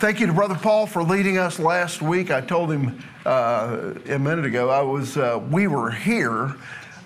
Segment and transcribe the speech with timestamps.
[0.00, 2.30] Thank you to Brother Paul for leading us last week.
[2.30, 6.54] I told him uh, a minute ago I was uh, we were here,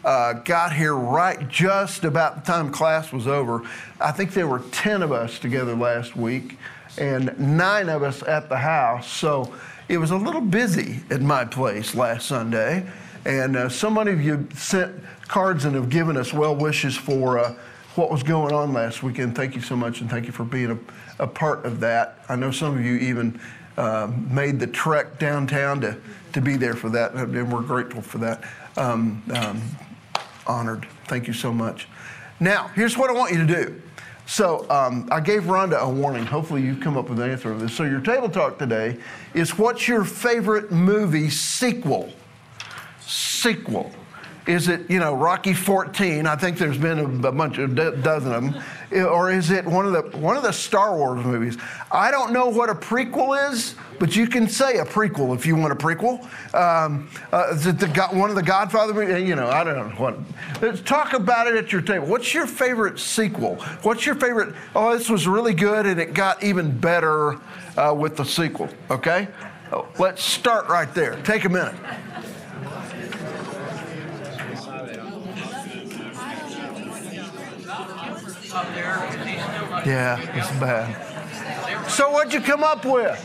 [0.04, 3.62] uh, got here right just about the time class was over.
[4.00, 6.56] I think there were ten of us together last week,
[6.96, 9.10] and nine of us at the house.
[9.10, 9.52] So
[9.88, 12.88] it was a little busy at my place last Sunday,
[13.24, 14.94] and uh, so many of you sent
[15.26, 17.56] cards and have given us well wishes for uh,
[17.96, 19.36] what was going on last weekend.
[19.36, 20.70] Thank you so much, and thank you for being
[21.18, 22.18] a, a part of that.
[22.28, 23.40] I know some of you even
[23.76, 25.96] uh, made the trek downtown to,
[26.32, 28.44] to be there for that, and we're grateful for that.
[28.76, 29.62] Um, um,
[30.46, 30.86] honored.
[31.06, 31.88] Thank you so much.
[32.40, 33.80] Now, here's what I want you to do.
[34.26, 36.24] So um, I gave Rhonda a warning.
[36.24, 37.74] Hopefully, you've come up with an answer to this.
[37.74, 38.98] So your table talk today
[39.34, 42.12] is what's your favorite movie sequel?
[43.00, 43.92] Sequel.
[44.46, 46.26] Is it, you know, Rocky 14?
[46.26, 48.62] I think there's been a, a bunch of do- dozen of them.
[49.06, 51.56] Or is it one of the one of the Star Wars movies?
[51.90, 55.56] I don't know what a prequel is, but you can say a prequel if you
[55.56, 56.22] want a prequel.
[56.54, 59.26] Um, uh, is it the, one of the Godfather movies?
[59.26, 60.18] You know, I don't know what.
[60.60, 62.06] Let's talk about it at your table.
[62.06, 63.56] What's your favorite sequel?
[63.82, 64.54] What's your favorite?
[64.76, 67.40] Oh, this was really good, and it got even better
[67.76, 68.68] uh, with the sequel.
[68.90, 69.26] Okay,
[69.72, 71.20] oh, let's start right there.
[71.22, 71.74] Take a minute.
[79.84, 81.90] Yeah, it's bad.
[81.90, 83.18] So what'd you come up with?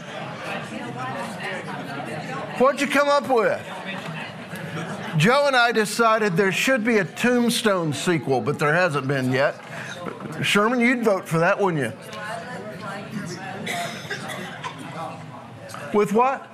[2.60, 3.66] What'd you come up with?
[5.18, 9.56] Joe and I decided there should be a Tombstone sequel, but there hasn't been yet.
[10.42, 11.94] Sherman, you'd vote for that, wouldn't you?
[15.94, 16.48] With what?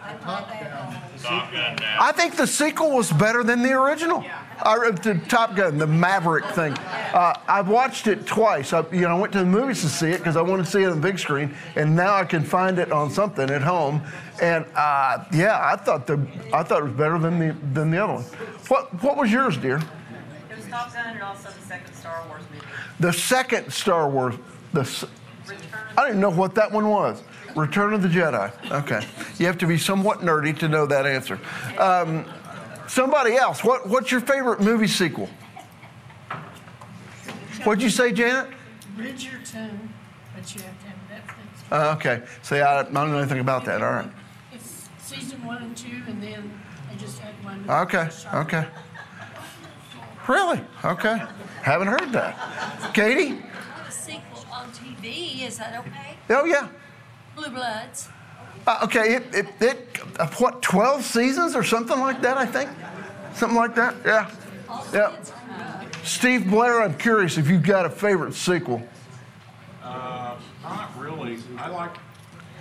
[1.99, 4.23] I think the sequel was better than the original.
[4.61, 6.73] Uh, the Top Gun, the Maverick thing.
[6.73, 8.73] Uh, I've watched it twice.
[8.73, 10.71] I, you know, I went to the movies to see it because I wanted to
[10.71, 13.61] see it on the big screen, and now I can find it on something at
[13.61, 14.01] home.
[14.41, 18.03] And uh, yeah, I thought the I thought it was better than the than the
[18.03, 18.23] other one.
[18.67, 19.77] What what was yours, dear?
[20.49, 22.65] It was Top Gun and also the second Star Wars movie.
[22.99, 24.35] The second Star Wars.
[24.73, 25.07] The
[25.97, 27.23] I didn't know what that one was.
[27.55, 28.51] Return of the Jedi.
[28.71, 29.05] Okay,
[29.37, 31.39] you have to be somewhat nerdy to know that answer.
[31.79, 32.25] Um,
[32.87, 33.63] Somebody else.
[33.63, 35.29] What, what's your favorite movie sequel?
[37.63, 38.49] What'd you say, Janet?
[38.95, 39.89] Bridgerton,
[40.35, 41.71] but you have to have Netflix.
[41.71, 42.23] Uh, okay.
[42.41, 43.81] See, I, I don't know anything about that.
[43.81, 44.09] All right.
[44.53, 46.51] It's season one and two, and then
[46.91, 47.65] I just had one.
[47.69, 48.09] Okay.
[48.33, 48.67] Okay.
[50.27, 50.61] Really?
[50.83, 51.21] Okay.
[51.61, 52.93] Haven't heard that.
[52.93, 53.41] Katie?
[53.87, 56.17] A sequel on TV, is that okay?
[56.29, 56.69] Oh, yeah.
[57.35, 58.09] Blue Bloods.
[58.67, 62.69] Uh, okay, it, it, it uh, what, 12 seasons or something like that, I think?
[63.33, 63.95] Something like that?
[64.03, 64.31] Yeah.
[64.93, 65.15] Yeah.
[66.03, 68.81] Steve Blair, I'm curious if you've got a favorite sequel.
[69.83, 71.37] Uh, not really.
[71.57, 71.93] I like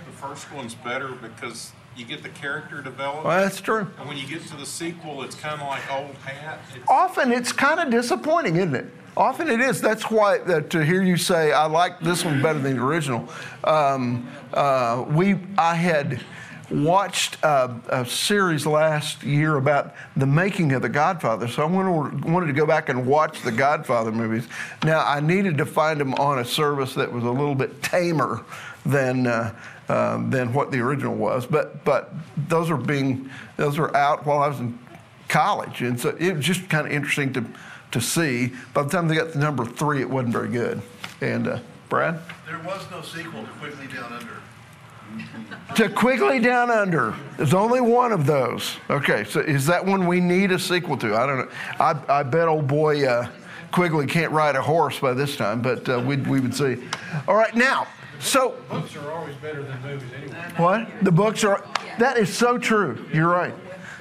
[0.05, 3.25] the first one's better because you get the character development.
[3.25, 3.87] Well, that's true.
[3.97, 6.59] And when you get to the sequel, it's kind of like old hat.
[6.75, 8.91] It's, Often it's kind of disappointing, isn't it?
[9.17, 9.79] Often it is.
[9.79, 13.29] That's why uh, to hear you say I like this one better than the original.
[13.63, 16.21] Um, uh, we I had
[16.69, 22.25] watched uh, a series last year about the making of The Godfather, so I wanted,
[22.25, 24.47] wanted to go back and watch the Godfather movies.
[24.83, 28.43] Now I needed to find them on a service that was a little bit tamer
[28.85, 29.27] than.
[29.27, 29.55] Uh,
[29.87, 32.11] uh, than what the original was, but but
[32.49, 34.79] those are being those are out while I was in
[35.29, 37.45] college, and so it was just kind of interesting to
[37.95, 38.51] to see.
[38.73, 40.81] By the time they got to number three, it wasn't very good.
[41.21, 42.19] And uh, Brad?
[42.45, 45.75] There was no sequel to Quigley Down Under.
[45.75, 47.15] to Quigley Down Under.
[47.37, 48.75] There's only one of those.
[48.89, 51.15] Okay, so is that one we need a sequel to?
[51.15, 51.51] I don't know.
[51.79, 53.29] I, I bet old boy uh,
[53.71, 56.77] Quigley can't ride a horse by this time, but uh, we we would see.
[57.29, 57.87] All right, now,
[58.19, 58.57] so.
[58.69, 60.51] Books are always better than movies anyway.
[60.57, 60.89] What?
[61.01, 61.65] The books are.
[61.97, 63.05] That is so true.
[63.13, 63.53] You're right.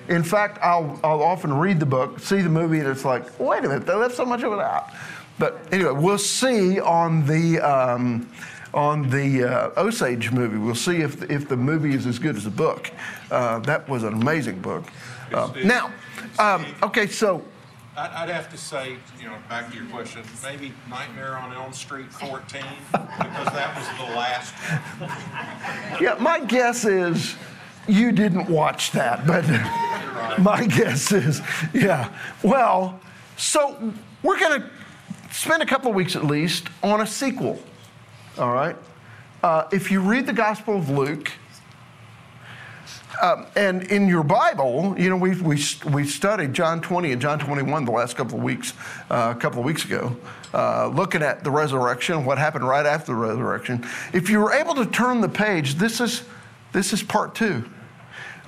[0.09, 3.65] In fact, I'll, I'll often read the book, see the movie, and it's like, wait
[3.65, 4.91] a minute, they left so much of it out.
[5.39, 8.29] But anyway, we'll see on the um,
[8.75, 10.59] on the uh, Osage movie.
[10.59, 12.91] We'll see if the, if the movie is as good as the book.
[13.31, 14.85] Uh, that was an amazing book.
[15.33, 15.93] Uh, now,
[16.39, 17.45] um, okay, so.
[17.97, 22.13] I'd have to say, you know, back to your question, maybe Nightmare on Elm Street
[22.13, 22.61] 14,
[22.91, 24.53] because that was the last.
[26.01, 27.37] Yeah, my guess is
[27.89, 29.45] you didn't watch that, but
[30.39, 31.41] my guess is,
[31.73, 32.11] yeah.
[32.43, 33.01] Well,
[33.37, 33.93] so
[34.23, 34.71] we're going to
[35.33, 37.59] spend a couple weeks at least on a sequel,
[38.39, 38.77] all right?
[39.43, 41.31] Uh, if you read the Gospel of Luke,
[43.23, 47.39] um, and in your Bible, you know, we've, we, we studied John 20 and John
[47.39, 48.73] 21 the last couple of weeks,
[49.11, 50.17] uh, a couple of weeks ago,
[50.53, 53.87] uh, looking at the resurrection, what happened right after the resurrection.
[54.13, 56.23] If you were able to turn the page, this is
[56.75, 57.65] This is part two.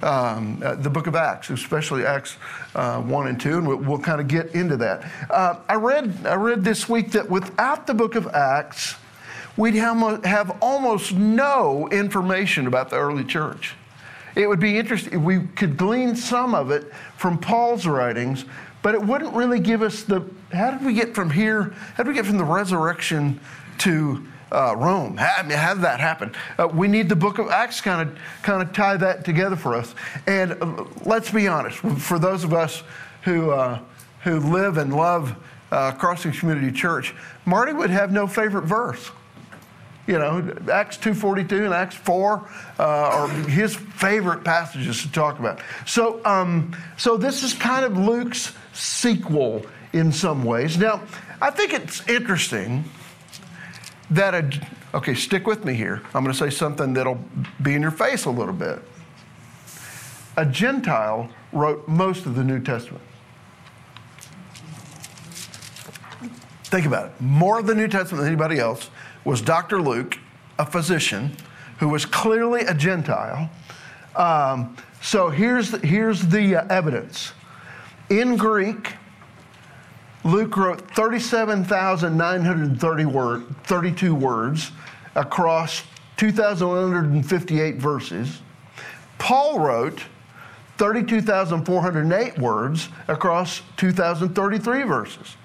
[0.03, 2.37] Um, uh, the book of Acts, especially Acts
[2.75, 5.09] uh, 1 and 2, and we'll, we'll kind of get into that.
[5.31, 8.97] Uh, I, read, I read this week that without the book of Acts,
[9.57, 13.75] we'd have, have almost no information about the early church.
[14.35, 15.23] It would be interesting.
[15.23, 18.45] We could glean some of it from Paul's writings,
[18.83, 21.75] but it wouldn't really give us the how did we get from here?
[21.95, 23.41] How did we get from the resurrection
[23.79, 25.17] to uh, Rome?
[25.17, 26.33] How, did that happen?
[26.59, 29.75] Uh, we need the book of Acts kind of kind of tie that together for
[29.75, 29.95] us.
[30.27, 32.83] And uh, let's be honest, for those of us
[33.23, 33.81] who uh,
[34.23, 35.37] who live and love
[35.73, 37.15] uh, Crossing Community Church,
[37.45, 39.11] Marty would have no favorite verse
[40.07, 42.49] you know, Acts 2.42 and Acts 4
[42.79, 45.61] uh, are his favorite passages to talk about.
[45.87, 50.79] So, um, so this is kind of Luke's sequel in some ways.
[50.79, 51.03] Now,
[51.43, 52.85] I think it's interesting
[54.11, 56.03] that a, okay, stick with me here.
[56.15, 57.23] I'm going to say something that'll
[57.63, 58.81] be in your face a little bit.
[60.37, 63.03] A Gentile wrote most of the New Testament.
[66.65, 67.21] Think about it.
[67.21, 68.91] More of the New Testament than anybody else
[69.25, 69.81] was Dr.
[69.81, 70.19] Luke,
[70.59, 71.37] a physician
[71.79, 73.51] who was clearly a Gentile.
[74.15, 77.33] Um, so here's, here's the uh, evidence.
[78.11, 78.95] In Greek,
[80.27, 84.73] Luke wrote 37,930 word, 32 words
[85.15, 85.85] across
[86.17, 88.41] 2,158 verses.
[89.19, 90.03] Paul wrote
[90.79, 95.37] 32,408 words across 2,033 verses.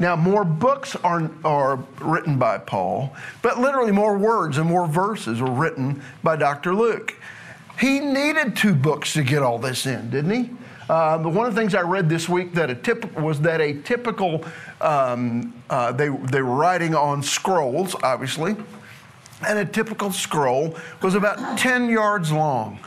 [0.00, 5.40] Now, more books are, are written by Paul, but literally more words and more verses
[5.40, 6.74] were written by Dr.
[6.74, 7.14] Luke.
[7.78, 10.50] He needed two books to get all this in, didn't he?
[10.88, 13.60] Uh, but one of the things I read this week that a tip, was that
[13.60, 14.44] a typical,
[14.80, 18.54] um, uh, they, they were writing on scrolls, obviously,
[19.46, 22.78] and a typical scroll was about 10 yards long.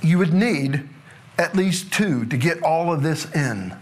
[0.00, 0.88] You would need
[1.38, 3.74] at least two to get all of this in.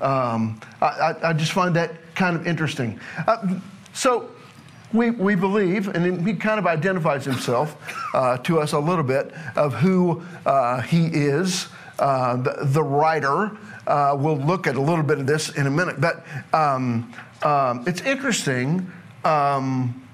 [0.00, 3.00] Um, I, I, just find that kind of interesting.
[3.26, 3.58] Uh,
[3.92, 4.30] so
[4.92, 7.76] we, we believe, and he kind of identifies himself
[8.14, 11.68] uh, to us a little bit of who uh, he is,
[11.98, 13.56] uh, the, the, writer.
[13.86, 17.12] Uh, we'll look at a little bit of this in a minute, but um,
[17.42, 18.90] um, it's interesting.
[19.24, 20.08] Um,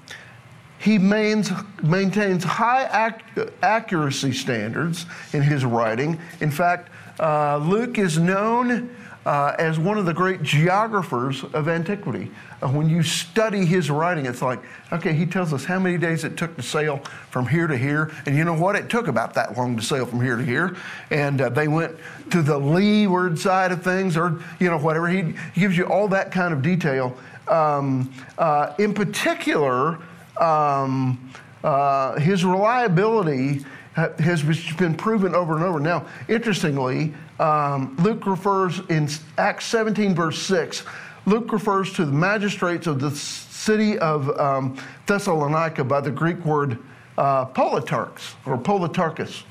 [0.79, 1.51] he mains,
[1.83, 6.19] maintains high ac- accuracy standards in his writing.
[6.41, 6.89] In fact,
[7.19, 8.95] uh, Luke is known
[9.25, 12.31] uh, as one of the great geographers of antiquity.
[12.61, 14.59] Uh, when you study his writing, it's like,
[14.91, 16.97] okay, he tells us how many days it took to sail
[17.31, 18.11] from here to here.
[18.25, 18.75] And you know what?
[18.75, 20.77] It took about that long to sail from here to here.
[21.09, 21.95] And uh, they went
[22.31, 25.07] to the leeward side of things, or, you know, whatever.
[25.07, 27.17] He, he gives you all that kind of detail.
[27.47, 29.99] Um, uh, in particular,
[30.39, 31.31] um,
[31.63, 34.43] uh, his reliability has
[34.77, 35.79] been proven over and over.
[35.79, 40.83] Now, interestingly, um, Luke refers in Acts 17, verse 6,
[41.25, 44.77] Luke refers to the magistrates of the city of um,
[45.07, 46.77] Thessalonica by the Greek word
[47.17, 49.43] uh, politarchs or politarchus.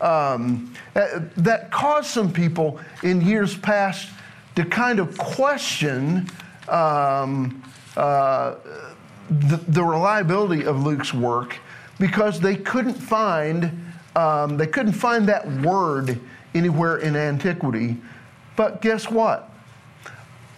[0.00, 4.10] Um, that caused some people in years past
[4.56, 6.28] to kind of question
[6.68, 7.62] um,
[7.96, 8.56] uh,
[9.30, 11.58] the, the, reliability of Luke's work
[11.98, 13.78] because they couldn't find
[14.14, 16.20] um, they couldn't find that word
[16.54, 17.96] anywhere in antiquity.
[18.56, 19.50] But guess what?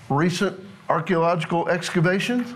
[0.08, 2.52] Recent archaeological excavations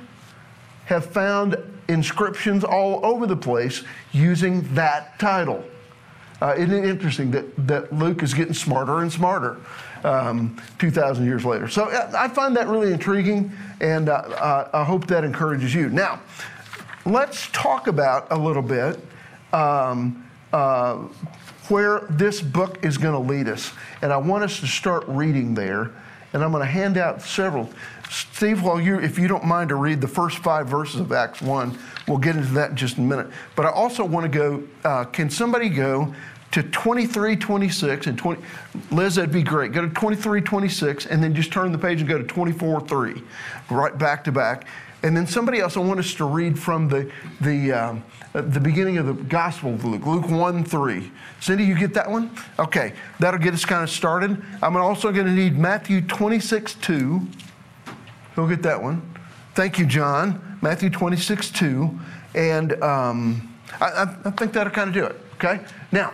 [0.86, 1.56] have found
[1.88, 5.64] inscriptions all over the place using that title.
[6.40, 9.56] Uh, isn't it interesting that, that Luke is getting smarter and smarter
[10.04, 11.68] um, 2,000 years later?
[11.68, 15.88] So uh, I find that really intriguing, and uh, I hope that encourages you.
[15.90, 16.20] Now,
[17.08, 19.00] let's talk about a little bit
[19.52, 20.96] um, uh,
[21.68, 23.72] where this book is going to lead us.
[24.02, 25.90] And I want us to start reading there.
[26.32, 27.70] And I'm going to hand out several.
[28.10, 31.40] Steve, while you, if you don't mind to read the first five verses of Acts
[31.40, 33.28] 1, we'll get into that in just a minute.
[33.56, 36.14] But I also want to go, uh, can somebody go
[36.50, 38.42] to 23, 26, and 20?
[38.90, 39.72] Liz, that'd be great.
[39.72, 43.22] Go to 23, 26, and then just turn the page and go to 24, 3,
[43.70, 44.66] right back to back.
[45.02, 48.98] And then somebody else, I want us to read from the, the, um, the beginning
[48.98, 51.12] of the Gospel of Luke, Luke 1 3.
[51.40, 52.30] Cindy, you get that one?
[52.58, 54.42] Okay, that'll get us kind of started.
[54.60, 57.26] I'm also going to need Matthew 26 2.
[58.34, 59.02] Who'll get that one?
[59.54, 60.58] Thank you, John.
[60.62, 61.98] Matthew 26 2.
[62.34, 65.64] And um, I, I think that'll kind of do it, okay?
[65.92, 66.12] Now,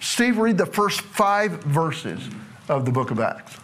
[0.00, 2.28] Steve, read the first five verses
[2.68, 3.59] of the book of Acts.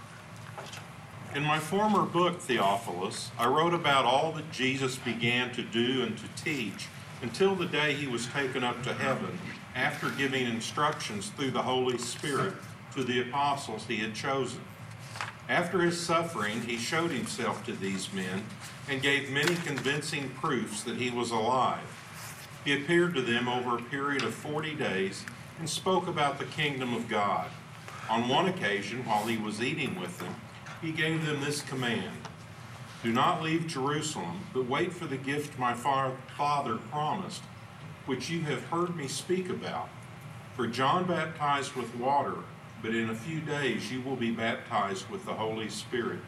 [1.37, 6.16] In my former book, Theophilus, I wrote about all that Jesus began to do and
[6.16, 6.87] to teach
[7.21, 9.38] until the day he was taken up to heaven
[9.75, 12.55] after giving instructions through the Holy Spirit
[12.95, 14.62] to the apostles he had chosen.
[15.47, 18.43] After his suffering, he showed himself to these men
[18.88, 21.85] and gave many convincing proofs that he was alive.
[22.64, 25.26] He appeared to them over a period of 40 days
[25.59, 27.50] and spoke about the kingdom of God.
[28.09, 30.35] On one occasion, while he was eating with them,
[30.83, 32.11] he gave them this command
[33.02, 37.42] Do not leave Jerusalem, but wait for the gift my Father promised,
[38.06, 39.88] which you have heard me speak about.
[40.56, 42.35] For John baptized with water,
[42.83, 46.21] but in a few days you will be baptized with the Holy Spirit.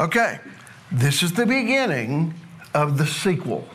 [0.00, 0.40] Okay,
[0.90, 2.34] this is the beginning
[2.72, 3.68] of the sequel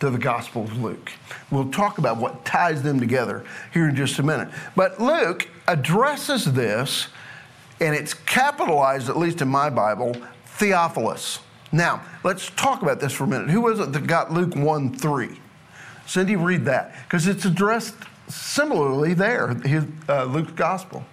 [0.00, 1.10] to the Gospel of Luke.
[1.50, 4.48] We'll talk about what ties them together here in just a minute.
[4.76, 7.08] But Luke addresses this,
[7.80, 10.16] and it's capitalized, at least in my Bible,
[10.46, 11.40] Theophilus.
[11.72, 13.50] Now, let's talk about this for a minute.
[13.50, 15.40] Who was it that got Luke 1 3?
[16.06, 17.94] Cindy, read that, because it's addressed
[18.28, 21.04] similarly there, his, uh, Luke's Gospel.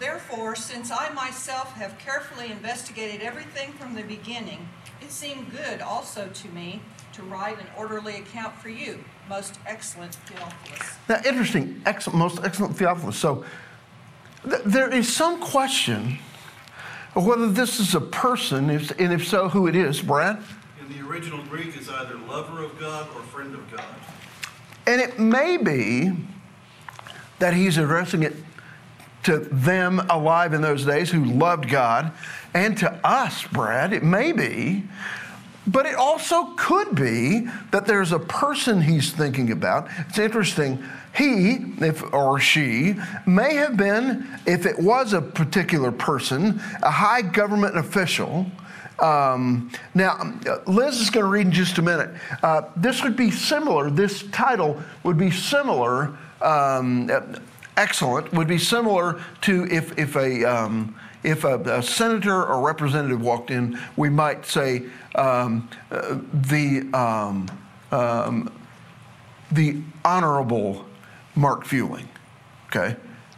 [0.00, 4.68] Therefore, since I myself have carefully investigated everything from the beginning,
[5.00, 6.80] it seemed good also to me
[7.12, 10.96] to write an orderly account for you, most excellent Theophilus.
[11.08, 13.16] Now, interesting, excellent, most excellent Theophilus.
[13.16, 13.44] So,
[14.44, 16.18] there is some question
[17.14, 20.42] of whether this is a person, and if so, who it is, Brad.
[20.80, 23.84] In the original Greek, it's either lover of God or friend of God.
[24.86, 26.12] And it may be
[27.38, 28.34] that he's addressing it
[29.22, 32.12] to them alive in those days who loved God,
[32.52, 34.84] and to us, Brad, it may be.
[35.66, 39.88] But it also could be that there's a person he's thinking about.
[40.08, 40.84] It's interesting.
[41.16, 47.22] He, if or she, may have been, if it was a particular person, a high
[47.22, 48.46] government official.
[48.98, 50.34] Um, now,
[50.66, 52.10] Liz is going to read in just a minute.
[52.42, 53.90] Uh, this would be similar.
[53.90, 56.16] This title would be similar.
[56.42, 57.10] Um,
[57.76, 63.20] excellent would be similar to if if a um, if a, a, senator or representative
[63.20, 67.48] walked in, we might say um, uh, the um,
[67.90, 68.52] um,
[69.50, 70.84] the honorable
[71.34, 72.08] Mark Fueling.
[72.66, 72.96] Okay,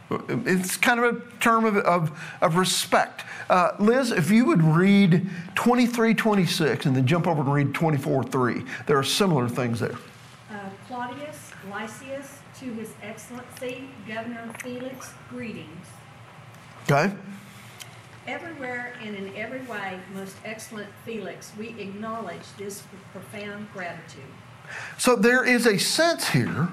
[0.09, 3.23] it's kind of a term of, of, of respect.
[3.49, 8.23] Uh, Liz, if you would read 23, 26, and then jump over and read 24,
[8.23, 9.95] 3, there are similar things there.
[10.49, 15.85] Uh, Claudius Lysias, to His Excellency Governor Felix, greetings.
[16.89, 17.13] Okay.
[18.25, 24.23] Everywhere and in every way, most excellent Felix, we acknowledge this with profound gratitude.
[24.97, 26.69] So there is a sense here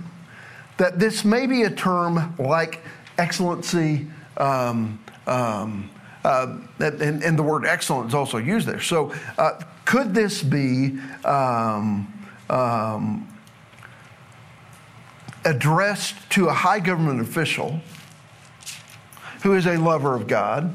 [0.76, 2.80] that this may be a term like
[3.18, 5.90] excellency, um, um,
[6.24, 8.80] uh, and, and, the word excellent is also used there.
[8.80, 12.10] So uh, could this be um,
[12.48, 13.28] um
[15.44, 17.80] addressed to a high government official
[19.42, 20.74] who is a lover of God?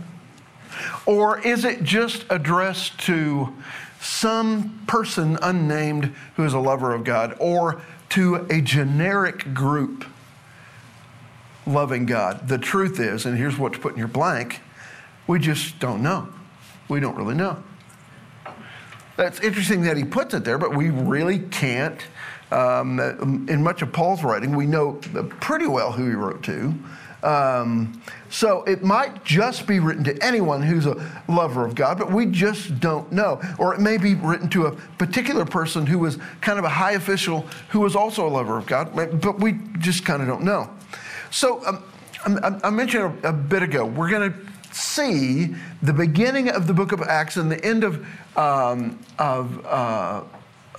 [1.06, 3.53] Or is it just addressed to
[4.00, 10.06] some person unnamed who is a lover of God or to a generic group
[11.66, 12.48] loving God?
[12.48, 14.62] The truth is, and here's what to put in your blank,
[15.28, 16.28] we just don't know.
[16.88, 17.63] We don't really know.
[19.16, 22.00] That's interesting that he puts it there, but we really can't.
[22.51, 23.00] Um,
[23.48, 24.94] in much of Paul's writing, we know
[25.39, 26.74] pretty well who he wrote to.
[27.24, 30.96] Um, so it might just be written to anyone who's a
[31.28, 33.42] lover of God, but we just don't know.
[33.58, 36.94] Or it may be written to a particular person who was kind of a high
[36.94, 40.70] official who was also a lover of God, but we just kind of don't know.
[41.32, 41.84] So um,
[42.26, 44.40] I, I, mentioned a, a, bit ago, we're going to
[44.74, 48.06] see the beginning of the book of Acts and the end of,
[48.38, 50.24] um, of uh,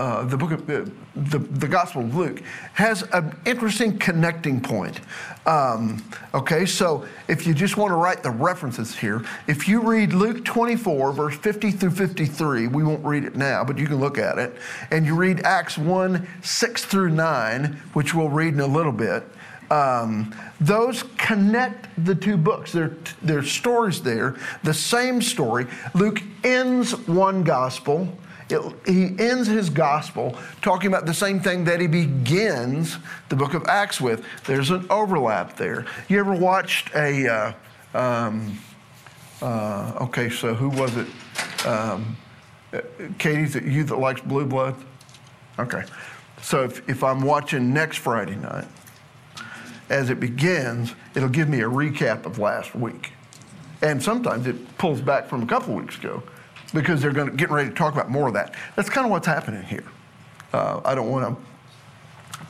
[0.00, 2.42] uh, the book of the, the, the, Gospel of Luke
[2.72, 4.98] has an interesting connecting point.
[5.44, 6.02] Um,
[6.32, 10.42] okay, so if you just want to write the references here, if you read Luke
[10.42, 14.38] 24, verse 50 through 53, we won't read it now, but you can look at
[14.38, 14.56] it,
[14.90, 19.22] and you read Acts 1, 6 through 9, which we'll read in a little bit.
[19.70, 22.72] Um, those connect the two books.
[22.72, 25.66] There, there are stories there, the same story.
[25.94, 28.08] Luke ends one gospel
[28.52, 33.54] it, he ends his gospel talking about the same thing that he begins the book
[33.54, 34.24] of Acts with.
[34.44, 35.86] There's an overlap there.
[36.08, 37.52] You ever watched a, uh,
[37.94, 38.58] um,
[39.42, 41.06] uh, okay, so who was it?
[41.66, 42.16] Um,
[43.18, 44.76] Katie, you that likes Blue Blood?
[45.58, 45.84] Okay.
[46.42, 48.66] So if, if I'm watching next Friday night,
[49.88, 53.12] as it begins, it'll give me a recap of last week.
[53.82, 56.22] And sometimes it pulls back from a couple weeks ago
[56.70, 58.54] because they're going to, getting ready to talk about more of that.
[58.76, 59.84] That's kind of what's happening here.
[60.52, 61.50] Uh, I don't want to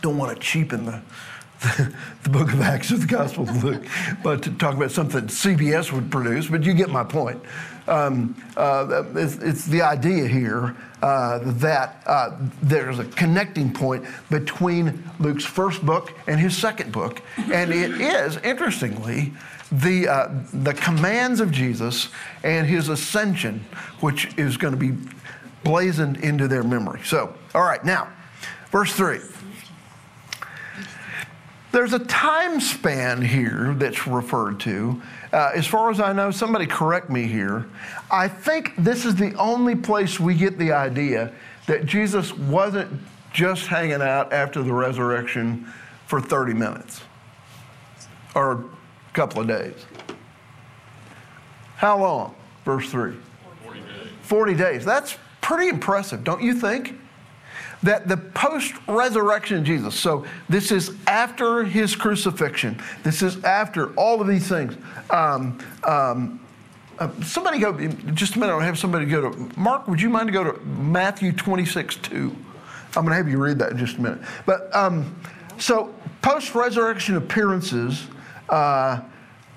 [0.03, 1.03] don't want to cheapen the,
[2.23, 3.85] the book of Acts or the Gospel of Luke,
[4.23, 7.43] but to talk about something CBS would produce, but you get my point.
[7.91, 15.03] Um, uh, it's, it's, the idea here uh, that uh, there's a connecting point between
[15.19, 17.21] Luke's first book and his second book.
[17.37, 19.33] And it is, interestingly,
[19.73, 22.11] the, uh, the commands of Jesus
[22.45, 23.65] and his ascension,
[23.99, 24.97] which is going to be
[25.65, 27.01] blazoned into their memory.
[27.05, 28.09] So, all right, now,
[28.71, 29.19] verse 3.
[31.73, 35.01] There's a time span here that's referred to.
[35.33, 37.67] Uh, as far as I know, somebody correct me here.
[38.11, 41.33] I think this is the only place we get the idea
[41.67, 43.01] that Jesus wasn't
[43.33, 45.67] just hanging out after the resurrection
[46.07, 47.03] for 30 minutes
[48.35, 48.65] or a
[49.13, 49.75] couple of days.
[51.77, 52.35] How long?
[52.65, 53.15] Verse 3.
[53.63, 53.89] 40 days.
[54.23, 54.85] 40 days.
[54.85, 56.99] That's pretty impressive, don't you think?
[57.83, 64.21] That the post resurrection Jesus, so this is after his crucifixion, this is after all
[64.21, 64.77] of these things.
[65.11, 66.41] Um, um,
[66.99, 67.73] uh, somebody go,
[68.13, 70.61] just a minute, I'll have somebody go to, Mark, would you mind to go to
[70.67, 72.37] Matthew 26 2?
[72.97, 74.21] I'm going to have you read that in just a minute.
[74.45, 75.17] But um,
[75.59, 78.07] so post resurrection appearances
[78.51, 79.01] uh,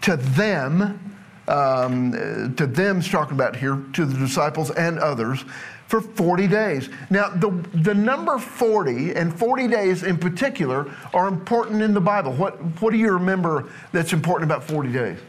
[0.02, 1.18] to them,
[1.50, 5.44] um, to them, talking about here, to the disciples and others,
[5.94, 6.90] for 40 days.
[7.12, 12.34] Now, the, the number 40 and 40 days in particular are important in the Bible.
[12.34, 15.20] What, what do you remember that's important about 40 days?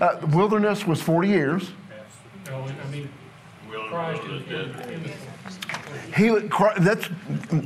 [0.00, 1.70] Uh, the wilderness was 40 years.
[2.46, 3.08] No, I mean,
[3.88, 5.12] Christ is in, in the.
[6.16, 6.28] He
[6.78, 7.08] that's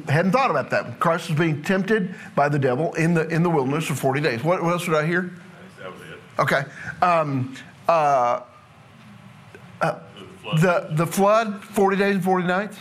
[0.09, 0.99] hadn't thought about that.
[0.99, 4.43] Christ was being tempted by the devil in the in the wilderness for 40 days.
[4.43, 5.35] What, what else did I hear?
[5.79, 6.19] That was it.
[6.39, 6.63] Okay.
[7.03, 7.55] Um,
[7.87, 8.41] uh,
[10.57, 12.79] the, the flood, 40 days and 40 nights?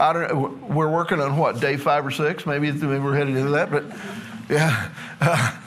[0.00, 0.66] I don't know.
[0.66, 2.46] We're working on what, day five or six?
[2.46, 3.84] Maybe, maybe we're headed into that, but
[4.48, 5.58] yeah.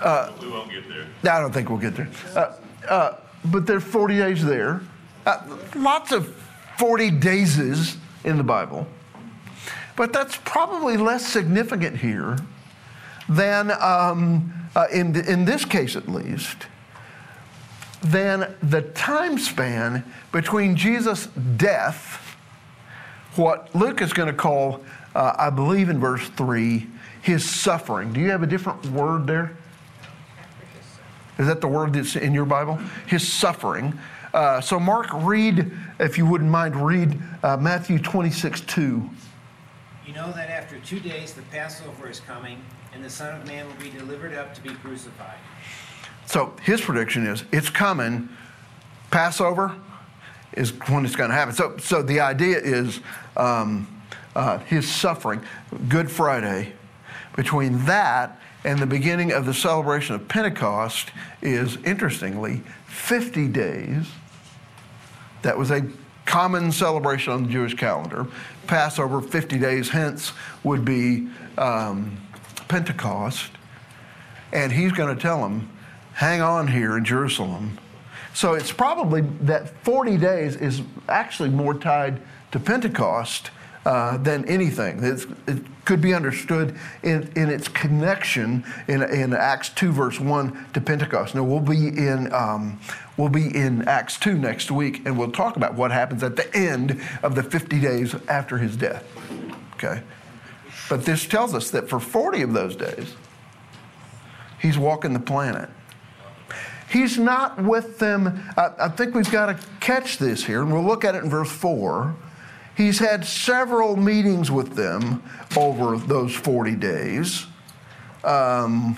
[0.00, 1.06] Uh, we won't get there.
[1.34, 2.10] I don't think we'll get there.
[2.36, 2.56] Uh,
[2.88, 4.82] uh, but there's 40 days there.
[5.24, 6.34] Uh, lots of
[6.78, 8.86] 40 days in the Bible.
[9.96, 12.36] But that's probably less significant here
[13.28, 16.66] than, um, uh, in, in this case at least,
[18.04, 22.36] than the time span between Jesus' death,
[23.36, 24.80] what Luke is going to call,
[25.14, 26.86] uh, I believe in verse 3,
[27.22, 28.12] his suffering.
[28.12, 29.56] Do you have a different word there?
[31.38, 32.78] Is that the word that's in your Bible?
[33.06, 33.98] His suffering.
[34.32, 39.10] Uh, so, Mark, read, if you wouldn't mind, read uh, Matthew 26 2.
[40.06, 42.62] You know that after two days the Passover is coming,
[42.92, 45.38] and the Son of Man will be delivered up to be crucified.
[46.26, 48.28] So his prediction is it's coming.
[49.10, 49.74] Passover
[50.52, 51.54] is when it's going to happen.
[51.54, 53.00] So, so the idea is
[53.36, 53.88] um,
[54.34, 55.42] uh, his suffering,
[55.88, 56.72] Good Friday,
[57.36, 61.10] between that and the beginning of the celebration of Pentecost
[61.42, 64.06] is, interestingly, 50 days.
[65.42, 65.86] That was a
[66.24, 68.26] common celebration on the Jewish calendar.
[68.66, 70.32] Passover, 50 days hence,
[70.62, 72.16] would be um,
[72.68, 73.50] Pentecost.
[74.54, 75.68] And he's going to tell them,
[76.14, 77.78] hang on here in Jerusalem.
[78.32, 82.20] So it's probably that 40 days is actually more tied
[82.52, 83.50] to Pentecost
[83.86, 85.04] uh, than anything.
[85.04, 90.66] It's, it could be understood in, in its connection in, in Acts 2, verse 1
[90.72, 91.34] to Pentecost.
[91.34, 92.80] Now, we'll be, in, um,
[93.16, 96.52] we'll be in Acts 2 next week, and we'll talk about what happens at the
[96.56, 99.04] end of the 50 days after his death.
[99.74, 100.02] Okay?
[100.88, 103.14] But this tells us that for 40 of those days,
[104.60, 105.68] he's walking the planet.
[106.94, 108.40] He's not with them.
[108.56, 111.28] I, I think we've got to catch this here, and we'll look at it in
[111.28, 112.14] verse 4.
[112.76, 115.20] He's had several meetings with them
[115.56, 117.46] over those 40 days.
[118.22, 118.96] Um,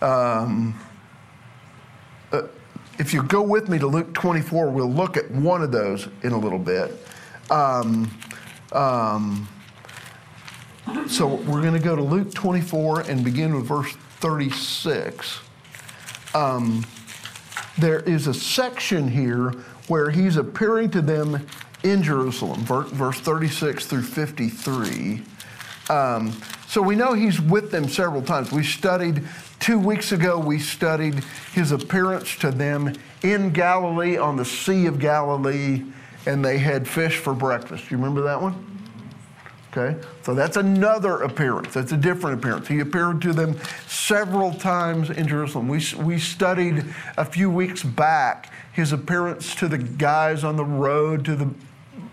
[0.00, 0.78] um,
[2.30, 2.42] uh,
[3.00, 6.30] if you go with me to Luke 24, we'll look at one of those in
[6.30, 6.96] a little bit.
[7.50, 8.08] Um,
[8.70, 9.48] um
[11.08, 15.40] so we're going to go to Luke 24 and begin with verse 36.
[16.32, 16.84] Um,
[17.78, 19.50] there is a section here
[19.88, 21.46] where he's appearing to them
[21.82, 25.22] in Jerusalem, verse 36 through 53.
[25.88, 26.32] Um,
[26.66, 28.50] so we know he's with them several times.
[28.50, 29.22] We studied,
[29.60, 34.98] two weeks ago, we studied his appearance to them in Galilee on the Sea of
[34.98, 35.84] Galilee,
[36.26, 37.88] and they had fish for breakfast.
[37.88, 38.75] Do you remember that one?
[39.76, 41.74] Okay, so that's another appearance.
[41.74, 42.66] That's a different appearance.
[42.66, 45.68] He appeared to them several times in Jerusalem.
[45.68, 46.82] We, we studied
[47.18, 51.54] a few weeks back his appearance to the guys on the road to, the,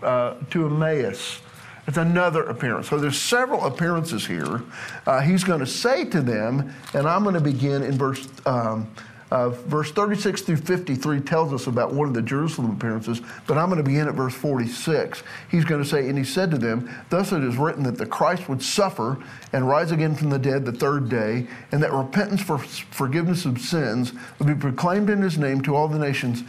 [0.02, 1.40] uh, to Emmaus
[1.86, 2.88] It's another appearance.
[2.88, 4.62] So there's several appearances here.
[5.06, 8.28] Uh, he's going to say to them, and I'm going to begin in verse.
[8.44, 8.88] Um,
[9.30, 13.66] uh, verse 36 through 53 tells us about one of the Jerusalem appearances, but I'm
[13.66, 15.22] going to begin at verse 46.
[15.50, 18.06] He's going to say, And he said to them, Thus it is written that the
[18.06, 19.18] Christ would suffer
[19.52, 23.60] and rise again from the dead the third day, and that repentance for forgiveness of
[23.60, 26.44] sins would be proclaimed in his name to all the nations,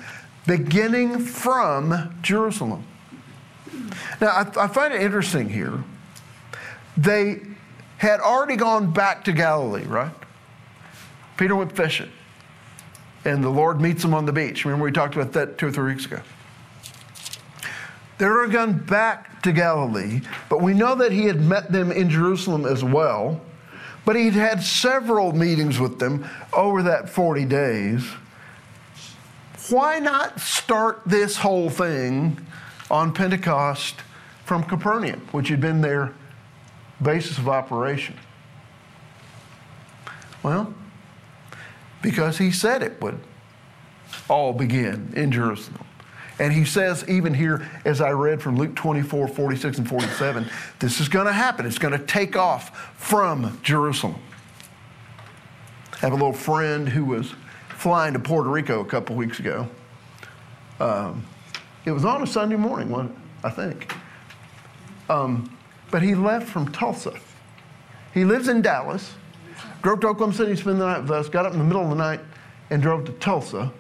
[0.46, 2.86] beginning from Jerusalem.
[4.20, 5.84] Now, I, I find it interesting here.
[6.98, 7.42] They
[7.98, 10.12] had already gone back to Galilee, right?
[11.38, 12.12] Peter went fishing
[13.26, 14.64] and the Lord meets them on the beach.
[14.64, 16.22] Remember, we talked about that two or three weeks ago.
[18.18, 22.10] They were gone back to Galilee, but we know that he had met them in
[22.10, 23.42] Jerusalem as well.
[24.06, 28.06] But he'd had several meetings with them over that 40 days.
[29.70, 32.40] Why not start this whole thing
[32.92, 33.96] on Pentecost
[34.44, 36.14] from Capernaum, which had been their
[37.02, 38.16] basis of operation?
[40.44, 40.72] Well,
[42.06, 43.20] because he said it would
[44.30, 45.84] all begin in Jerusalem.
[46.38, 50.46] And he says, even here, as I read from Luke 24, 46, and 47,
[50.78, 51.66] this is going to happen.
[51.66, 54.22] It's going to take off from Jerusalem.
[55.94, 57.34] I have a little friend who was
[57.70, 59.68] flying to Puerto Rico a couple weeks ago.
[60.80, 61.26] Um,
[61.86, 63.96] it was on a Sunday morning, one, I think.
[65.10, 65.58] Um,
[65.90, 67.16] but he left from Tulsa.
[68.14, 69.16] He lives in Dallas
[69.86, 71.90] drove to Oklahoma City, spent the night with us, got up in the middle of
[71.90, 72.20] the night,
[72.72, 73.72] and drove to Tulsa.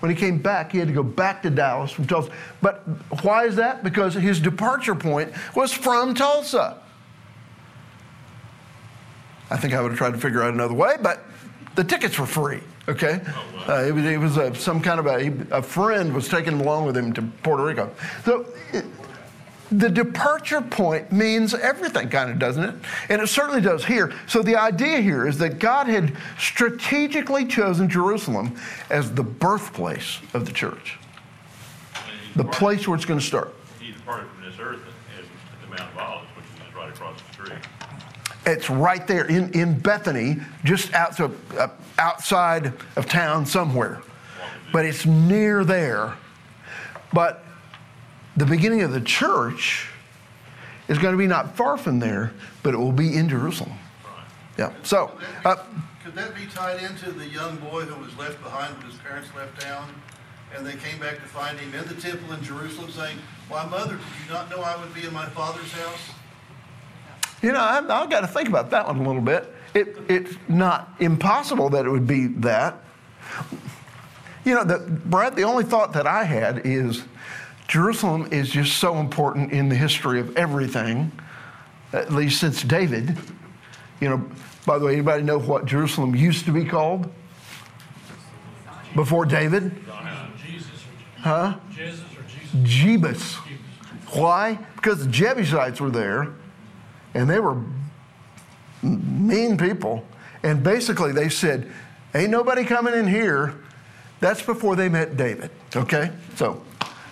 [0.00, 2.30] When he came back, he had to go back to Dallas from Tulsa.
[2.62, 2.78] But
[3.20, 3.84] why is that?
[3.84, 6.78] Because his departure point was from Tulsa.
[9.50, 11.22] I think I would have tried to figure out another way, but
[11.74, 12.60] the tickets were free.
[12.88, 13.20] Okay,
[13.68, 16.62] uh, it was, it was a, some kind of a, a friend was taking him
[16.62, 17.90] along with him to Puerto Rico.
[18.24, 18.46] So
[19.70, 22.74] the departure point means everything, kind of, doesn't it?
[23.08, 24.12] And it certainly does here.
[24.28, 28.56] So the idea here is that God had strategically chosen Jerusalem
[28.90, 30.98] as the birthplace of the church,
[32.36, 33.54] the place where it's going to start.
[33.80, 34.80] He departed from this earth
[35.18, 35.24] at
[35.62, 37.58] the Mount of Olives, which is right across the street.
[38.46, 44.00] It's right there in, in Bethany, just out to, uh, outside of town somewhere.
[44.72, 46.14] But it's near there.
[47.12, 47.45] But
[48.36, 49.88] the beginning of the church
[50.88, 53.72] is going to be not far from there, but it will be in Jerusalem.
[54.58, 54.72] Yeah.
[54.82, 55.10] So,
[55.44, 55.56] uh,
[56.04, 59.28] could that be tied into the young boy who was left behind when his parents
[59.36, 59.88] left town?
[60.56, 63.18] And they came back to find him in the temple in Jerusalem saying,
[63.48, 66.10] Why, mother, did you not know I would be in my father's house?
[67.42, 69.52] You know, I've, I've got to think about that one a little bit.
[69.74, 72.80] It, it's not impossible that it would be that.
[74.44, 77.02] You know, the, Brad, the only thought that I had is
[77.68, 81.10] Jerusalem is just so important in the history of everything,
[81.92, 83.16] at least since David.
[84.00, 84.30] You know,
[84.66, 87.12] by the way, anybody know what Jerusalem used to be called
[88.94, 89.72] before David?
[91.18, 91.54] Huh?
[92.62, 93.34] Jebus.
[94.12, 94.58] Why?
[94.76, 96.28] Because the Jebusites were there,
[97.14, 97.60] and they were
[98.82, 100.06] mean people.
[100.42, 101.70] And basically, they said,
[102.14, 103.54] "Ain't nobody coming in here."
[104.20, 105.50] That's before they met David.
[105.74, 106.62] Okay, so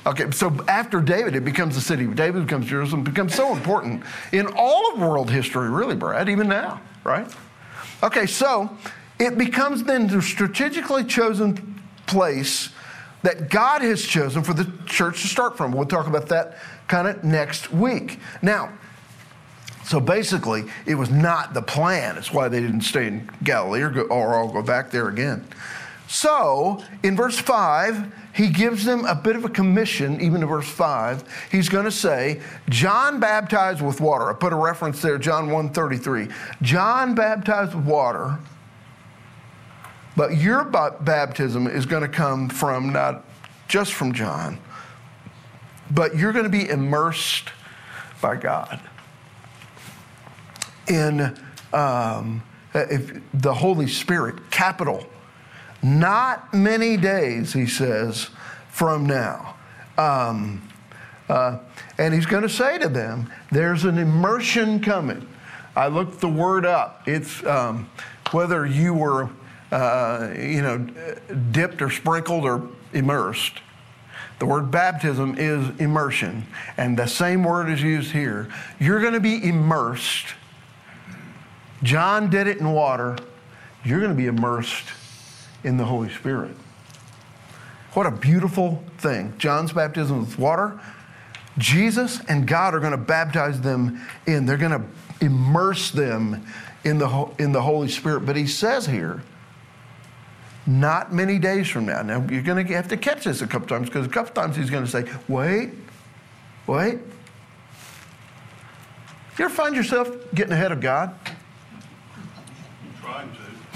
[0.07, 4.47] Okay, so after David, it becomes the city David, becomes Jerusalem, becomes so important in
[4.55, 7.27] all of world history, really, Brad, even now, right?
[8.03, 8.77] Okay, so
[9.19, 12.69] it becomes then the strategically chosen place
[13.23, 15.73] that God has chosen for the church to start from.
[15.73, 18.19] We'll talk about that kind of next week.
[18.43, 18.71] Now,
[19.85, 22.19] so basically, it was not the plan.
[22.19, 25.47] It's why they didn't stay in Galilee or, go, or all go back there again.
[26.09, 30.69] So, in verse 5, he gives them a bit of a commission, even in verse
[30.69, 31.49] 5.
[31.53, 34.29] He's going to say, John baptized with water.
[34.29, 36.33] I put a reference there, John 1.33.
[36.61, 38.41] John baptized with water,
[40.17, 43.25] but your baptism is going to come from not
[43.69, 44.59] just from John,
[45.93, 47.51] but you're going to be immersed
[48.21, 48.81] by God
[50.89, 51.37] in
[51.73, 52.43] um,
[52.73, 55.07] the Holy Spirit, capital
[55.85, 58.31] not many days, he says,
[58.71, 59.55] from now.
[59.99, 60.67] Um,
[61.29, 61.59] uh,
[61.99, 65.29] and he's going to say to them, there's an immersion coming.
[65.77, 67.03] I looked the word up.
[67.07, 67.91] It's um,
[68.31, 69.29] whether you were,
[69.71, 70.79] uh, you know,
[71.53, 73.61] dipped or sprinkled or immersed.
[74.39, 76.47] The word baptism is immersion,
[76.79, 78.49] and the same word is used here.
[78.81, 80.29] You're going to be immersed.
[81.83, 83.19] John did it in water.
[83.85, 84.87] You're going to be immersed
[85.65, 86.57] in the Holy Spirit.
[87.95, 89.35] What a beautiful thing.
[89.39, 90.79] John's baptism with water,
[91.59, 94.47] Jesus and God are going to baptize them in.
[94.47, 96.45] They're going to immerse them
[96.85, 98.27] in the, in the Holy Spirit.
[98.27, 99.23] But he says here,
[100.67, 102.03] not many days from now.
[102.03, 104.57] Now, you're going to have to catch this a couple times because a couple times
[104.57, 105.71] he's going to say, wait,
[106.67, 106.99] wait.
[109.39, 111.15] You ever find yourself getting ahead of God?
[113.01, 113.31] Trying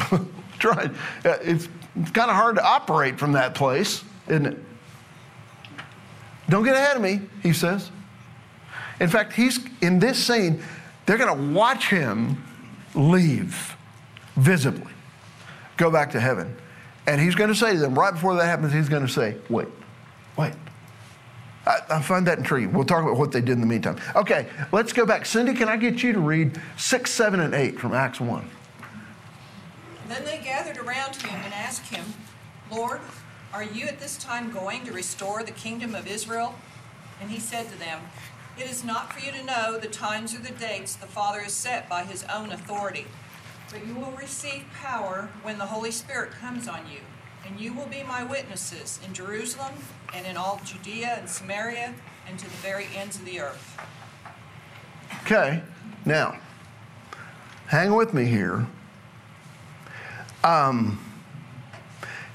[0.09, 0.27] to.
[0.59, 0.90] Try.
[1.24, 1.68] uh, It's,
[2.01, 4.59] it's kind of hard to operate from that place, isn't it?
[6.49, 7.91] Don't get ahead of me, he says.
[9.01, 10.63] In fact, he's in this scene,
[11.07, 12.43] they're going to watch him
[12.95, 13.77] leave
[14.37, 14.93] visibly,
[15.77, 16.57] go back to heaven.
[17.07, 19.37] And he's going to say to them, right before that happens, he's going to say,
[19.49, 19.69] wait,
[20.37, 20.53] wait.
[21.67, 22.73] I, I find that intriguing.
[22.73, 23.97] We'll talk about what they did in the meantime.
[24.15, 25.25] Okay, let's go back.
[25.27, 28.51] Cindy, can I get you to read 6, 7, and 8 from Acts 1?
[30.09, 32.05] Then they gathered around him and asked him,
[32.71, 33.01] Lord,
[33.53, 36.55] are you at this time going to restore the kingdom of Israel?
[37.21, 38.01] And he said to them,
[38.59, 41.53] It is not for you to know the times or the dates the Father has
[41.53, 43.07] set by his own authority.
[43.71, 47.01] But you will receive power when the Holy Spirit comes on you,
[47.47, 49.75] and you will be my witnesses in Jerusalem
[50.14, 51.94] and in all Judea and Samaria
[52.27, 53.79] and to the very ends of the earth.
[55.23, 55.62] Okay,
[56.07, 56.38] now,
[57.66, 58.66] hang with me here.
[60.44, 61.05] Um,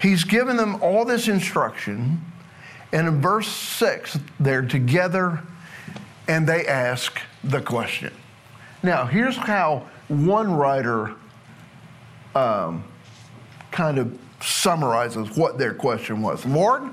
[0.01, 2.21] he's given them all this instruction,
[2.91, 5.41] and in verse 6, they're together
[6.27, 8.13] and they ask the question.
[8.81, 11.15] Now, here's how one writer
[12.35, 12.83] um,
[13.71, 16.83] kind of summarizes what their question was Lord,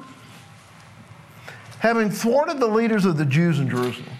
[1.80, 4.12] having thwarted the leaders of the Jews in Jerusalem,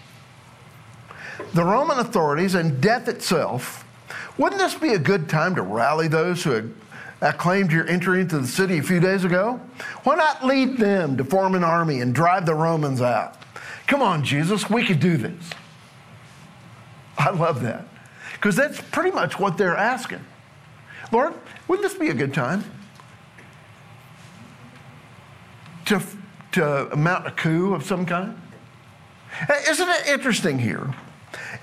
[1.55, 3.85] the Roman authorities and death itself,
[4.39, 6.73] wouldn't this be a good time to rally those who had
[7.21, 9.61] acclaimed your entry into the city a few days ago?
[10.05, 13.37] Why not lead them to form an army and drive the Romans out?
[13.87, 15.51] Come on, Jesus, we could do this.
[17.19, 17.87] I love that
[18.33, 20.25] because that's pretty much what they're asking.
[21.13, 21.35] Lord,
[21.69, 22.65] wouldn't this be a good time
[25.87, 26.01] to,
[26.53, 28.41] to mount a coup of some kind?
[29.69, 30.95] Isn't it interesting here?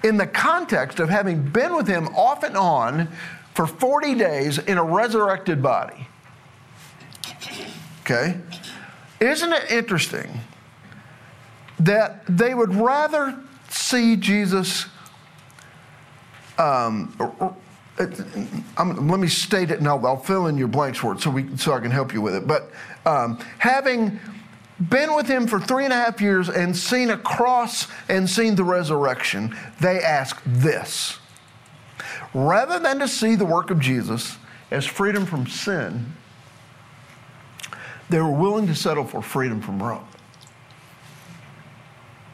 [0.03, 3.09] In the context of having been with him off and on
[3.53, 6.07] for 40 days in a resurrected body.
[8.01, 8.39] Okay?
[9.19, 10.41] Isn't it interesting
[11.79, 13.37] that they would rather
[13.69, 14.85] see Jesus?
[16.57, 17.15] Um,
[17.97, 21.57] let me state it and I'll, I'll fill in your blanks for it so, we,
[21.57, 22.47] so I can help you with it.
[22.47, 22.71] But
[23.05, 24.19] um, having
[24.79, 28.55] been with him for three and a half years and seen a cross and seen
[28.55, 31.17] the resurrection, they ask this.
[32.33, 34.37] Rather than to see the work of Jesus
[34.69, 36.13] as freedom from sin,
[38.09, 40.07] they were willing to settle for freedom from Rome.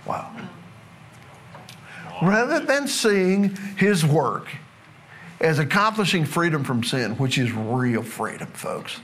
[0.06, 0.36] Wow.
[2.22, 4.48] Rather than seeing his work
[5.40, 9.00] as accomplishing freedom from sin, which is real freedom, folks,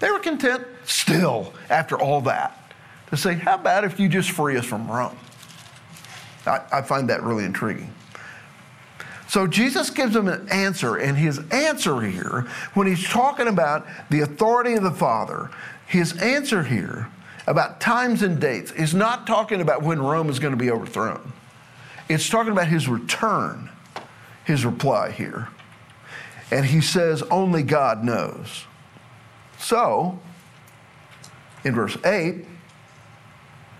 [0.00, 2.72] they were content still after all that
[3.10, 5.16] to say, How about if you just free us from Rome?
[6.46, 7.92] I, I find that really intriguing.
[9.28, 14.20] So Jesus gives them an answer, and his answer here, when he's talking about the
[14.20, 15.50] authority of the Father,
[15.86, 17.08] his answer here
[17.46, 21.32] about times and dates is not talking about when Rome is going to be overthrown.
[22.08, 23.70] It's talking about his return,
[24.44, 25.48] his reply here.
[26.50, 28.66] And he says, Only God knows.
[29.64, 30.18] So,
[31.64, 32.44] in verse 8,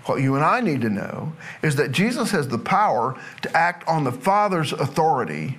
[0.07, 3.87] what you and I need to know is that Jesus has the power to act
[3.87, 5.59] on the Father's authority.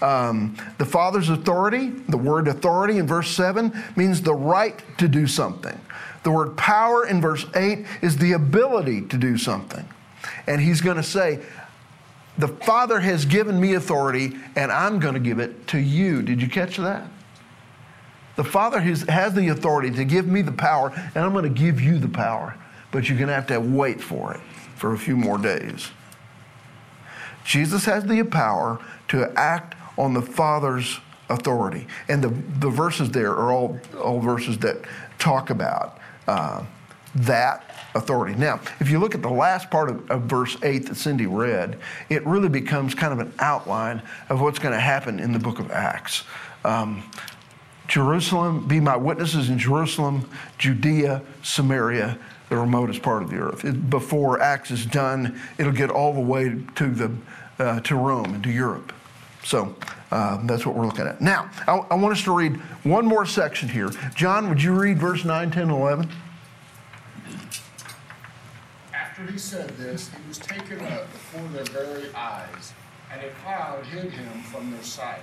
[0.00, 5.26] Um, the Father's authority, the word authority in verse 7 means the right to do
[5.26, 5.78] something.
[6.22, 9.86] The word power in verse 8 is the ability to do something.
[10.46, 11.40] And he's going to say,
[12.38, 16.22] The Father has given me authority, and I'm going to give it to you.
[16.22, 17.06] Did you catch that?
[18.36, 21.80] The Father has, the authority to give me the power, and I'm going to give
[21.80, 22.56] you the power.
[22.90, 24.40] But you're going to have to wait for it
[24.76, 25.90] for a few more days.
[27.44, 31.86] Jesus has the power to act on the Father's authority.
[32.08, 34.78] And the, the verses there are all, all verses that
[35.18, 36.64] talk about uh,
[37.14, 38.34] that authority.
[38.34, 41.78] Now, if you look at the last part of, of verse 8 that Cindy read,
[42.08, 45.60] it really becomes kind of an outline of what's going to happen in the book
[45.60, 46.24] of Acts.
[46.64, 47.02] Um,
[47.88, 52.18] Jerusalem, be my witnesses in Jerusalem, Judea, Samaria,
[52.48, 53.64] the remotest part of the earth.
[53.64, 57.10] It, before Acts is done, it'll get all the way to, the,
[57.58, 58.92] uh, to Rome and to Europe.
[59.42, 59.76] So
[60.10, 61.20] uh, that's what we're looking at.
[61.20, 63.90] Now, I, I want us to read one more section here.
[64.14, 66.10] John, would you read verse 9, 10, 11?
[68.94, 72.72] After after he said this, he was taken up before their very eyes,
[73.12, 75.22] and a cloud hid him from their sight.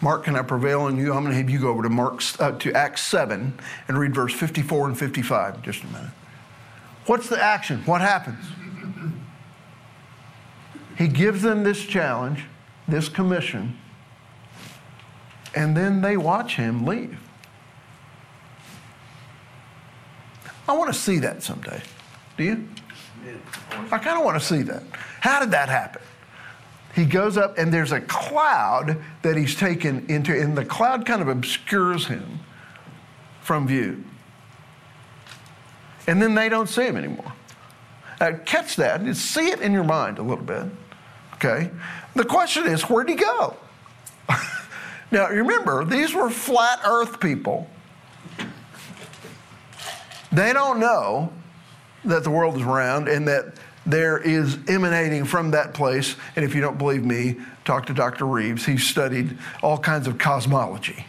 [0.00, 1.12] Mark, can I prevail on you?
[1.14, 4.14] I'm going to have you go over to Mark uh, to Acts 7 and read
[4.14, 5.62] verse 54 and 55.
[5.62, 6.10] Just a minute.
[7.06, 7.82] What's the action?
[7.86, 8.44] What happens?
[10.98, 12.44] He gives them this challenge,
[12.88, 13.78] this commission,
[15.54, 17.18] and then they watch him leave.
[20.68, 21.80] I want to see that someday.
[22.36, 22.68] Do you?
[23.90, 24.82] I kind of want to see that.
[25.20, 26.02] How did that happen?
[26.96, 31.20] He goes up, and there's a cloud that he's taken into, and the cloud kind
[31.20, 32.40] of obscures him
[33.42, 34.02] from view.
[36.06, 37.34] And then they don't see him anymore.
[38.18, 40.64] Uh, catch that, see it in your mind a little bit.
[41.34, 41.70] Okay?
[42.14, 43.58] The question is, where'd he go?
[45.10, 47.68] now, remember, these were flat earth people.
[50.32, 51.30] They don't know
[52.06, 56.16] that the world is round and that there is emanating from that place.
[56.34, 58.26] And if you don't believe me, talk to Dr.
[58.26, 58.66] Reeves.
[58.66, 61.06] He's studied all kinds of cosmology.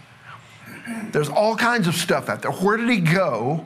[1.11, 2.51] There's all kinds of stuff out there.
[2.51, 3.65] Where did he go?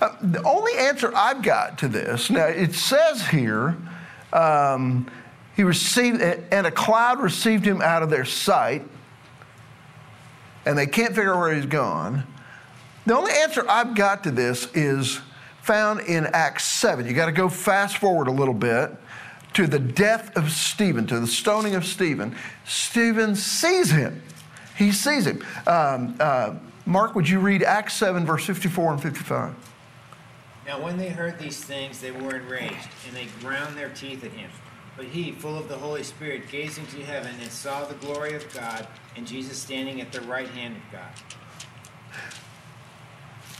[0.00, 3.76] Uh, the only answer I've got to this, now it says here,
[4.32, 5.10] um,
[5.54, 8.84] he received, and a cloud received him out of their sight,
[10.66, 12.24] and they can't figure out where he's gone.
[13.06, 15.20] The only answer I've got to this is
[15.66, 17.06] found in Acts 7.
[17.06, 18.92] You got to go fast forward a little bit
[19.54, 22.36] to the death of Stephen, to the stoning of Stephen.
[22.64, 24.22] Stephen sees him.
[24.78, 25.44] He sees him.
[25.66, 29.54] Um, uh, Mark, would you read Acts 7, verse 54 and 55?
[30.66, 34.32] Now, when they heard these things, they were enraged, and they ground their teeth at
[34.32, 34.50] him.
[34.96, 38.52] But he, full of the Holy Spirit, gazed into heaven and saw the glory of
[38.54, 41.10] God and Jesus standing at the right hand of God.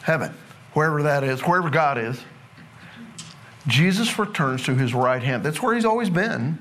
[0.03, 0.33] Heaven
[0.77, 2.21] wherever that is, wherever God is,
[3.67, 5.43] Jesus returns to his right hand.
[5.43, 6.59] That's where he's always been,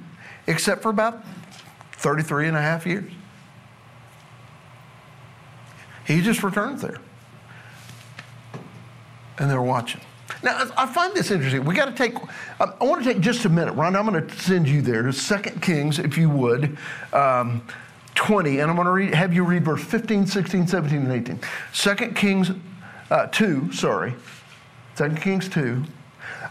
[0.47, 1.21] except for about
[1.97, 3.11] 33 and a half years.
[6.07, 6.97] He just returns there.
[9.37, 9.99] And they're watching.
[10.41, 11.65] Now, I find this interesting.
[11.65, 12.15] We got to take,
[12.61, 13.73] I want to take just a minute.
[13.73, 16.77] Ron, I'm going to send you there to 2 Kings, if you would,
[17.11, 17.61] um,
[18.13, 21.39] 20, and I'm going to read, have you read verse 15, 16, 17, and 18.
[21.73, 22.51] 2 Kings
[23.09, 24.15] uh, 2, sorry,
[24.95, 25.83] 2 Kings 2.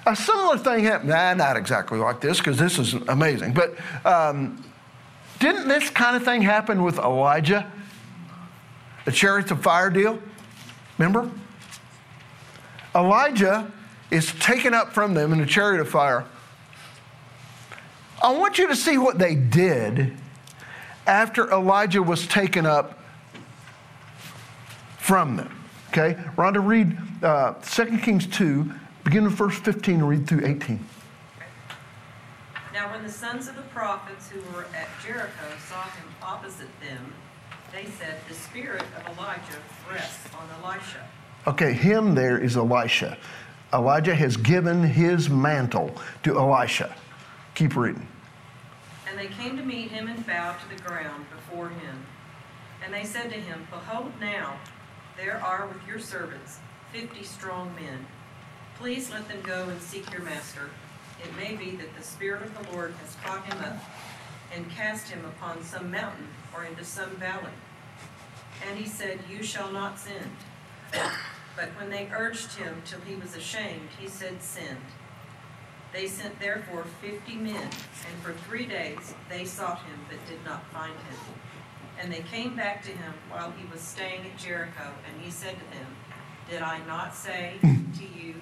[0.07, 4.63] A similar thing happened, nah, not exactly like this because this is amazing, but um,
[5.39, 7.71] didn't this kind of thing happen with Elijah?
[9.05, 10.19] The chariots of fire deal?
[10.99, 11.31] Remember?
[12.95, 13.71] Elijah
[14.11, 16.25] is taken up from them in a chariot of fire.
[18.23, 20.17] I want you to see what they did
[21.07, 22.99] after Elijah was taken up
[24.99, 25.64] from them.
[25.97, 26.21] Okay?
[26.37, 28.71] Rhonda, read uh, 2 Kings 2,
[29.05, 30.85] begin with verse 15 and read through 18.
[32.73, 35.31] Now, when the sons of the prophets who were at Jericho
[35.69, 37.13] saw him opposite them,
[37.73, 41.09] they said, The spirit of Elijah rests on Elisha.
[41.47, 43.17] Okay, him there is Elisha.
[43.73, 46.97] Elijah has given his mantle to Elisha.
[47.55, 48.09] Keep reading.
[49.09, 52.05] And they came to meet him and bowed to the ground before him.
[52.85, 54.59] And they said to him, Behold now,
[55.17, 56.59] there are with your servants
[56.93, 58.07] fifty strong men.
[58.79, 60.71] Please let them go and seek your master.
[61.23, 63.79] It may be that the Spirit of the Lord has caught him up
[64.55, 67.53] and cast him upon some mountain or into some valley.
[68.69, 70.31] And he said, You shall not send.
[71.57, 74.79] But when they urged him till he was ashamed, he said, Send.
[75.93, 80.67] They sent therefore fifty men, and for three days they sought him, but did not
[80.73, 81.19] find him.
[82.01, 85.55] And they came back to him while he was staying at Jericho, and he said
[85.55, 85.87] to them,
[86.51, 88.35] Did I not say to you,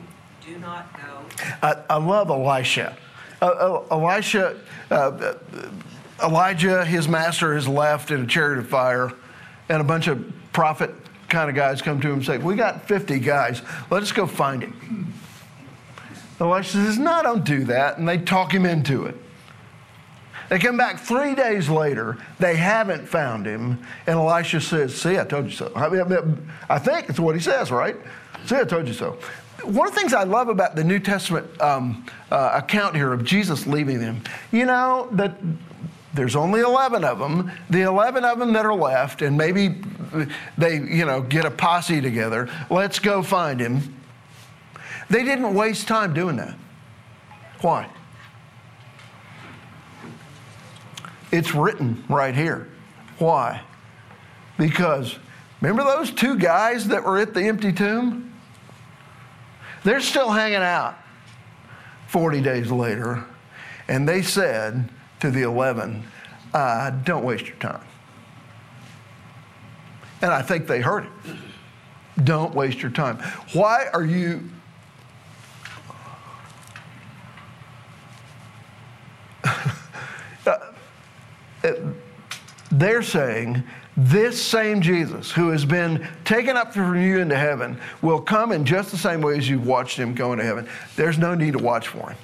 [0.44, 1.24] Do not go?
[1.62, 2.96] I, I love Elisha.
[3.40, 4.56] Uh, uh, Elisha,
[4.90, 5.34] uh,
[6.22, 9.12] Elijah, his master, has left in a chariot of fire,
[9.68, 10.94] and a bunch of prophet
[11.28, 13.62] kind of guys come to him and say, We got 50 guys.
[13.90, 15.12] Let us go find him.
[16.38, 17.98] Elisha says, No, don't do that.
[17.98, 19.16] And they talk him into it.
[20.52, 22.18] They come back three days later.
[22.38, 23.78] They haven't found him.
[24.06, 25.72] And Elisha says, See, I told you so.
[25.74, 27.96] I, mean, I think it's what he says, right?
[28.44, 29.16] See, I told you so.
[29.64, 33.24] One of the things I love about the New Testament um, uh, account here of
[33.24, 35.38] Jesus leaving them, you know, that
[36.12, 37.50] There's only 11 of them.
[37.70, 39.80] The 11 of them that are left, and maybe
[40.58, 42.50] they, you know, get a posse together.
[42.68, 43.96] Let's go find him.
[45.08, 46.54] They didn't waste time doing that.
[47.62, 47.88] Why?
[51.32, 52.68] It's written right here.
[53.18, 53.62] Why?
[54.58, 55.18] Because
[55.60, 58.32] remember those two guys that were at the empty tomb?
[59.82, 60.96] They're still hanging out
[62.08, 63.24] 40 days later,
[63.88, 66.04] and they said to the 11,
[66.52, 67.82] uh, Don't waste your time.
[70.20, 72.24] And I think they heard it.
[72.24, 73.16] Don't waste your time.
[73.54, 74.48] Why are you
[82.82, 83.62] they're saying
[83.96, 88.64] this same Jesus who has been taken up from you into heaven will come in
[88.64, 90.68] just the same way as you've watched him go into heaven.
[90.96, 92.18] There's no need to watch for him.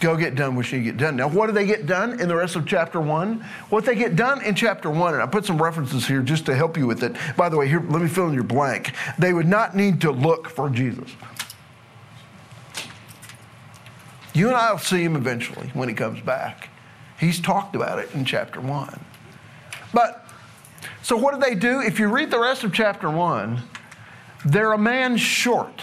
[0.00, 1.16] Go get done what you get done.
[1.16, 3.44] Now, what do they get done in the rest of chapter one?
[3.68, 6.54] What they get done in chapter one, and I put some references here just to
[6.54, 7.16] help you with it.
[7.36, 8.92] By the way, here, let me fill in your blank.
[9.18, 11.10] They would not need to look for Jesus.
[14.34, 16.68] You and I will see him eventually when he comes back.
[17.18, 19.00] He's talked about it in chapter one.
[19.92, 20.26] But,
[21.02, 21.80] so what do they do?
[21.80, 23.62] If you read the rest of chapter one,
[24.44, 25.82] they're a man short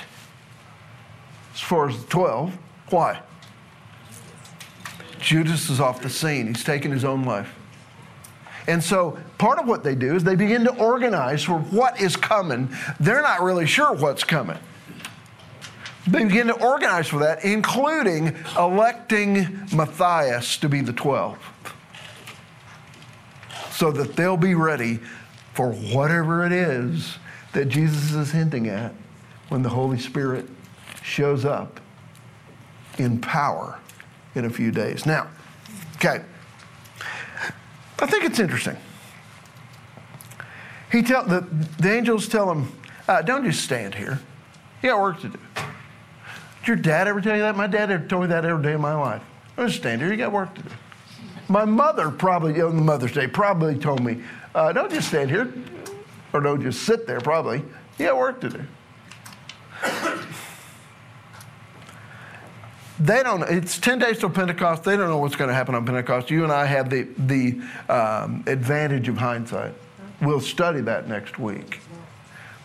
[1.54, 2.58] as far as the 12.
[2.90, 3.22] Why?
[5.20, 6.48] Judas is off the scene.
[6.48, 7.54] He's taken his own life.
[8.68, 12.16] And so part of what they do is they begin to organize for what is
[12.16, 12.70] coming.
[13.00, 14.58] They're not really sure what's coming.
[16.08, 21.38] They begin to organize for that, including electing Matthias to be the 12th,
[23.72, 25.00] so that they'll be ready
[25.54, 27.18] for whatever it is
[27.54, 28.94] that Jesus is hinting at
[29.50, 30.48] when the Holy Spirit
[31.02, 31.80] shows up
[32.98, 33.80] in power
[34.36, 35.06] in a few days.
[35.06, 35.28] Now,
[35.96, 36.24] okay,
[38.00, 38.78] I think it's interesting.
[40.92, 41.42] He tell the,
[41.80, 42.72] the angels tell him,
[43.08, 44.20] uh, "Don't just stand here.
[44.84, 45.40] You got work to do."
[46.66, 47.56] Did your dad ever tell you that?
[47.56, 49.22] My dad ever told me that every day of my life.
[49.56, 50.10] Don't stand here.
[50.10, 50.70] You got work to do.
[51.48, 54.24] My mother probably on Mother's Day probably told me,
[54.56, 55.54] uh, "Don't just stand here,
[56.34, 57.64] or don't just sit there." Probably,
[58.00, 58.64] you got work to do.
[62.98, 65.86] they don't it's 10 days till pentecost they don't know what's going to happen on
[65.86, 67.60] pentecost you and i have the, the
[67.90, 69.74] um, advantage of hindsight
[70.22, 71.82] we'll study that next week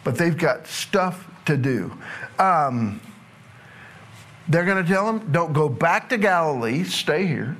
[0.05, 1.93] but they've got stuff to do
[2.39, 3.01] um,
[4.51, 7.57] they're going to tell them don't go back to galilee stay here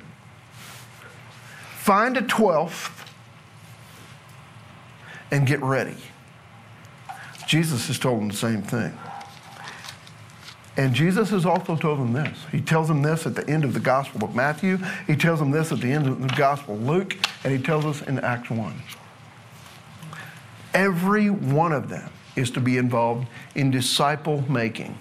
[1.73, 3.05] find a 12th
[5.31, 5.97] and get ready
[7.47, 8.95] jesus has told them the same thing
[10.77, 12.45] and Jesus has also told them this.
[12.51, 14.77] He tells them this at the end of the Gospel of Matthew.
[15.05, 17.17] He tells them this at the end of the Gospel of Luke.
[17.43, 18.81] And he tells us in Acts 1.
[20.73, 24.97] Every one of them is to be involved in disciple making.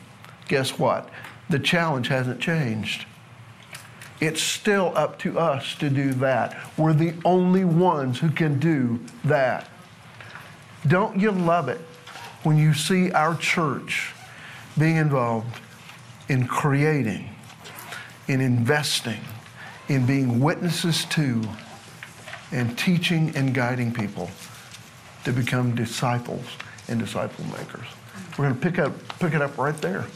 [0.49, 1.09] Guess what?
[1.51, 3.07] The challenge hasn't changed.
[4.20, 6.57] It's still up to us to do that.
[6.76, 9.68] We're the only ones who can do that.
[10.86, 11.80] Don't you love it
[12.42, 14.14] when you see our church?
[14.78, 15.61] being involved
[16.28, 17.28] in creating,
[18.28, 19.20] in investing,
[19.88, 21.42] in being witnesses to,
[22.53, 24.30] and teaching and guiding people
[25.24, 26.44] to become disciples
[26.88, 27.86] and disciple makers.
[28.38, 30.07] We're going to pick up pick it up right there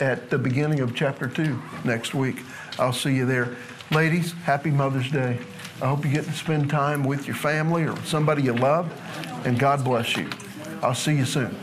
[0.00, 2.42] at the beginning of chapter 2 next week.
[2.78, 3.56] I'll see you there.
[3.90, 5.38] Ladies, happy Mother's Day.
[5.82, 8.90] I hope you get to spend time with your family or somebody you love,
[9.44, 10.28] and God bless you.
[10.82, 11.56] I'll see you soon.